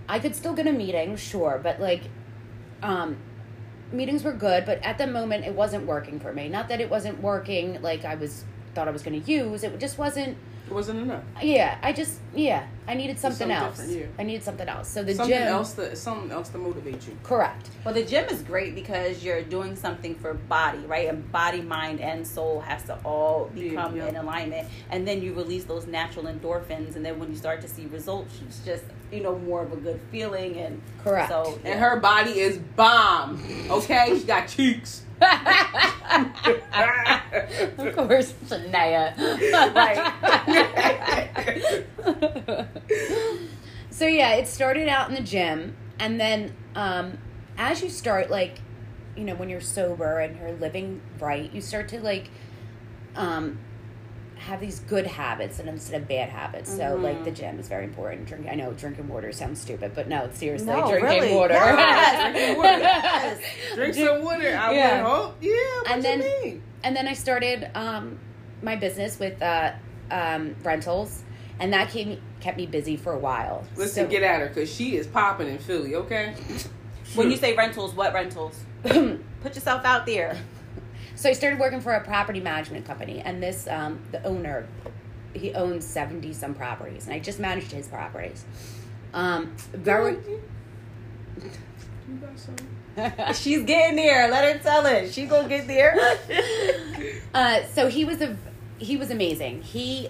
[0.08, 2.02] I could still get a meeting sure, but like,
[2.82, 3.16] um,
[3.92, 6.48] meetings were good, but at the moment it wasn't working for me.
[6.48, 9.64] Not that it wasn't working like I was thought I was going to use.
[9.64, 10.36] It just wasn't.
[10.66, 11.24] It wasn't enough.
[11.42, 13.78] Yeah, I just yeah, I needed something, something else.
[13.78, 14.06] different, yeah.
[14.18, 14.88] I needed something else.
[14.88, 17.16] So the something gym, else to something else to motivate you.
[17.24, 17.68] correct.
[17.84, 21.08] Well, the gym is great because you're doing something for body, right?
[21.08, 24.06] And body, mind, and soul has to all Yeah, become yeah.
[24.08, 24.68] in alignment.
[24.90, 28.32] And then you release those natural endorphins, and then when you start to see results,
[28.46, 30.56] it's just you know more of a good feeling.
[30.58, 31.30] And Correct.
[31.30, 33.42] So And her body is bomb.
[33.70, 35.02] Okay, she got cheeks.
[37.78, 39.14] Of course, Shania.
[43.90, 47.18] so yeah, it started out in the gym, and then um,
[47.58, 48.60] as you start, like,
[49.16, 52.30] you know, when you're sober and you're living right, you start to like
[53.16, 53.58] um,
[54.46, 56.70] have these good habits and instead of bad habits.
[56.70, 57.02] So Mhm.
[57.02, 58.26] like the gym is very important.
[58.26, 58.46] Drink.
[58.50, 61.34] I know drinking water sounds stupid, but no, seriously, No, drinking really.
[61.34, 61.54] water.
[61.54, 62.78] Yes, drinking water.
[62.78, 63.38] Yes.
[63.74, 64.58] Drink some water.
[64.58, 65.02] I Yeah.
[65.02, 65.36] would hope.
[65.42, 65.52] Yeah.
[65.52, 66.62] What And you then- mean?
[66.82, 68.18] and then I started um,
[68.62, 69.72] my business with uh,
[70.10, 71.22] um, rentals,
[71.58, 73.64] and that kept me, kept me busy for a while.
[73.76, 75.94] Listen, So- get at her because she is popping in Philly.
[75.96, 76.34] Okay.
[77.16, 78.56] When you say rentals, what rentals?
[78.84, 80.36] Put yourself out there.
[81.20, 84.66] So I started working for a property management company, and this um, the owner,
[85.34, 88.46] he owns seventy some properties, and I just managed his properties.
[89.12, 90.16] Um, very.
[90.16, 90.40] You
[92.22, 92.56] got some?
[93.34, 94.30] She's getting there.
[94.30, 95.12] Let her tell it.
[95.12, 95.94] She gonna get there.
[97.34, 98.34] uh, so he was a
[98.78, 99.60] he was amazing.
[99.60, 100.08] He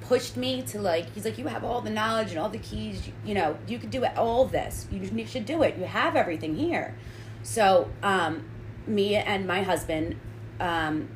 [0.00, 3.06] pushed me to like he's like you have all the knowledge and all the keys.
[3.06, 4.88] You, you know you could do it, all this.
[4.90, 5.78] You, you should do it.
[5.78, 6.96] You have everything here.
[7.44, 8.44] So um,
[8.88, 10.16] me and my husband
[10.60, 11.08] um,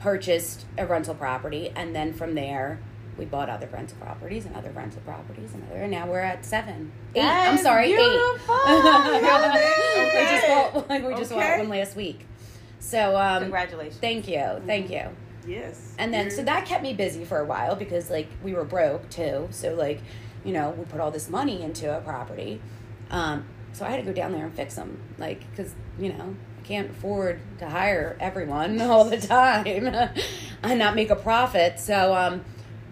[0.00, 2.80] purchased a rental property, and then from there.
[3.16, 6.44] We bought other rental properties and other rental properties and other, and now we're at
[6.44, 7.20] seven, eight.
[7.20, 8.56] That I'm sorry, beautiful.
[8.66, 10.12] eight.
[10.12, 11.40] We just bought, we just Okay.
[11.40, 12.26] bought one last week.
[12.80, 13.98] So um, Congratulations.
[14.00, 15.02] Thank you, thank you.
[15.46, 15.94] Yes.
[15.96, 19.08] And then so that kept me busy for a while because like we were broke
[19.10, 19.46] too.
[19.52, 20.00] So like,
[20.44, 22.60] you know, we put all this money into a property.
[23.10, 26.34] Um, so I had to go down there and fix them, like because you know
[26.64, 29.66] can't afford to hire everyone all the time
[30.62, 31.78] and not make a profit.
[31.78, 32.44] So um,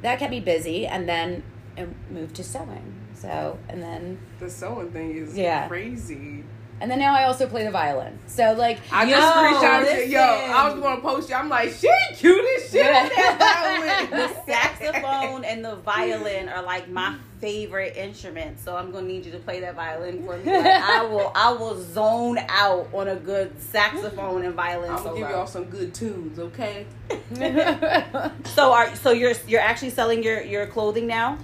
[0.03, 1.43] that kept me busy, and then
[1.77, 2.95] I moved to sewing.
[3.15, 5.69] So and then the sewing thing is Yeah.
[5.69, 6.45] crazy.
[6.83, 8.19] And then now I also play the violin.
[8.27, 10.09] So like I Yo, just screenshotted it.
[10.09, 10.21] Yo.
[10.21, 11.37] I was gonna post you.
[11.37, 12.85] I'm like, she cute as shit.
[12.85, 18.65] on that the saxophone and the violin are like my favorite instruments.
[18.65, 20.53] So I'm gonna need you to play that violin for me.
[20.53, 25.09] Like, I will I will zone out on a good saxophone and violin I'm gonna
[25.11, 25.19] solo.
[25.21, 26.87] give y'all some good tunes, okay?
[28.57, 31.39] so are so you're you're actually selling your your clothing now?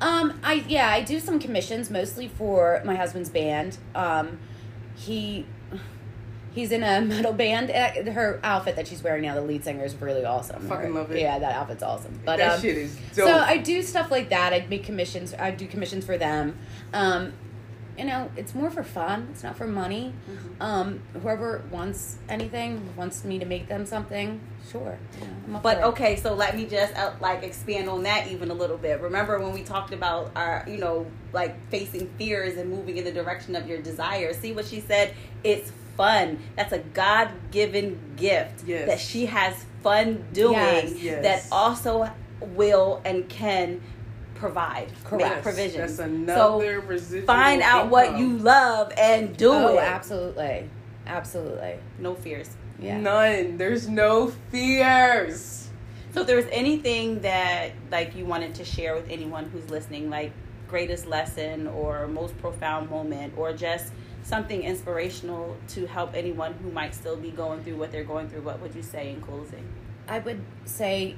[0.00, 3.78] Um, I yeah, I do some commissions mostly for my husband's band.
[3.96, 4.38] Um,
[4.96, 5.46] he
[6.54, 7.70] he's in a metal band.
[7.70, 10.66] Uh, Her outfit that she's wearing now, the lead singer, is really awesome.
[10.68, 11.20] Fucking love it.
[11.20, 12.20] Yeah, that outfit's awesome.
[12.24, 13.28] But that um, shit is dope.
[13.28, 14.52] so I do stuff like that.
[14.52, 15.34] I make commissions.
[15.34, 16.56] I do commissions for them.
[16.92, 17.32] Um,
[17.98, 19.28] you know, it's more for fun.
[19.30, 20.12] It's not for money.
[20.30, 20.62] Mm-hmm.
[20.62, 24.40] Um, whoever wants anything wants me to make them something.
[24.70, 24.98] Sure.
[25.20, 28.28] You know, I'm up But okay, so let me just uh, like expand on that
[28.28, 29.00] even a little bit.
[29.00, 33.12] Remember when we talked about our, you know, like facing fears and moving in the
[33.12, 34.32] direction of your desire?
[34.32, 35.14] See what she said?
[35.44, 36.38] It's fun.
[36.56, 38.88] That's a God given gift Yes.
[38.88, 40.94] that she has fun doing Yes.
[41.00, 41.22] Yes.
[41.22, 43.80] that also will and can
[44.44, 45.36] provide, Correct.
[45.36, 45.96] make provisions.
[45.96, 47.26] That's another so residual.
[47.26, 49.80] find out what you love and do oh, it.
[49.80, 50.68] absolutely,
[51.06, 51.76] absolutely.
[51.98, 52.50] No fears.
[52.78, 53.00] Yeah.
[53.00, 53.56] None.
[53.56, 55.70] There's no fears.
[56.12, 60.10] So if there was anything that like you wanted to share with anyone who's listening,
[60.10, 60.32] like
[60.68, 66.94] greatest lesson or most profound moment or just something inspirational to help anyone who might
[66.94, 69.66] still be going through what they're going through, what would you say in closing?
[70.06, 71.16] I would say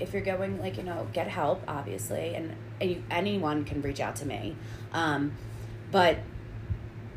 [0.00, 4.16] if you're going like you know get help obviously and any, anyone can reach out
[4.16, 4.56] to me.
[4.92, 5.32] Um,
[5.92, 6.18] but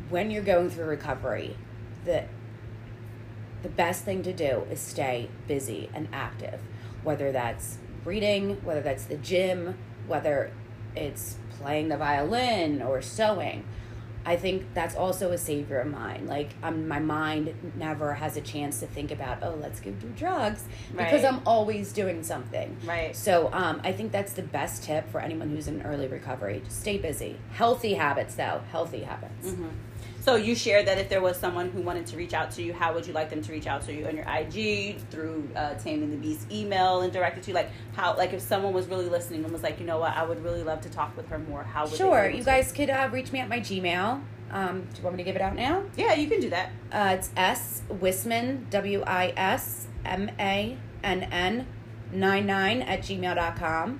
[0.09, 1.55] when you're going through recovery
[2.05, 2.25] the
[3.61, 6.59] the best thing to do is stay busy and active
[7.03, 9.75] whether that's reading whether that's the gym
[10.07, 10.51] whether
[10.95, 13.63] it's playing the violin or sewing
[14.25, 16.27] I think that's also a savior of mine.
[16.27, 20.07] Like, um, my mind never has a chance to think about, oh, let's go do
[20.17, 21.33] drugs, because Right.
[21.33, 22.77] I'm always doing something.
[22.85, 23.15] Right.
[23.15, 26.61] So, um, I think that's the best tip for anyone who's in early recovery.
[26.63, 27.37] Just stay busy.
[27.51, 28.61] Healthy habits, though.
[28.71, 29.47] Healthy habits.
[29.49, 29.67] Mm-hmm.
[30.23, 32.71] So you shared that if there was someone who wanted to reach out to you,
[32.71, 35.73] how would you like them to reach out to you on your IG through uh,
[35.73, 37.55] Taming the Beast email and directed to you?
[37.55, 40.23] Like how, like if someone was really listening and was like, you know what, I
[40.23, 41.63] would really love to talk with her more.
[41.63, 42.29] How would Sure.
[42.29, 42.45] You to?
[42.45, 44.23] guys could uh, reach me at my Gmail.
[44.49, 45.83] Um, do you want me to give it out now?
[45.97, 46.71] Yeah, you can do that.
[46.89, 51.67] Uh, it's S Wismann, W I S M A N N
[52.13, 53.99] 99 at gmail.com.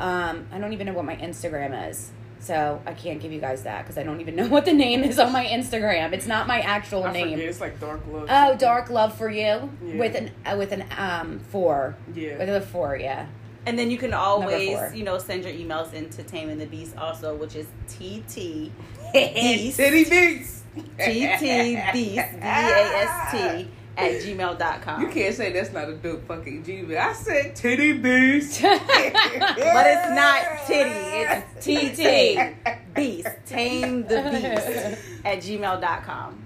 [0.00, 2.10] Um, I don't even know what my Instagram is.
[2.46, 5.02] So I can't give you guys that because I don't even know what the name
[5.02, 6.12] is on my Instagram.
[6.12, 7.30] It's not my actual I name.
[7.32, 7.48] forget.
[7.48, 8.26] It's like dark love.
[8.30, 9.96] Oh, dark love for you Yeah.
[9.98, 12.38] with an uh, with an um four Yeah.
[12.38, 12.96] with a four.
[12.96, 13.26] Yeah.
[13.66, 17.34] And then you can always, you know, send your emails into Taming the Beast also,
[17.34, 18.70] which is TT
[19.12, 19.76] Beast.
[19.76, 20.62] Titty beats.
[20.98, 25.00] TT Beast B E A S T at gmail.com.
[25.02, 28.62] You can't say that's not a dope fucking G, but I said titty beast.
[28.62, 33.28] But it's not titty, it's TT Beast.
[33.46, 36.42] Tame the Beast at gmail.com.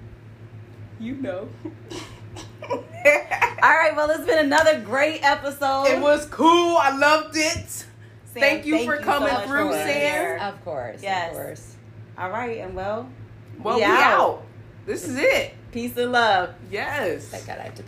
[0.98, 1.48] you know.
[2.72, 2.78] All
[3.76, 5.84] right, well, it's been another great episode.
[5.88, 6.76] It was cool.
[6.76, 7.68] I loved it.
[7.68, 7.86] Sam,
[8.34, 10.40] thank you for so coming much through, for Sam.
[10.40, 11.02] Of course.
[11.02, 11.30] Yes.
[11.30, 11.76] Of course.
[12.18, 13.08] All right, and well,
[13.62, 14.02] Well, We we out.
[14.20, 14.42] out.
[14.86, 15.54] This is it.
[15.72, 16.54] Peace and love.
[16.70, 17.26] Yes.
[17.28, 17.84] Thank God I have to.